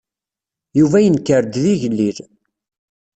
[0.79, 2.17] Yuba yenker-d d igellil.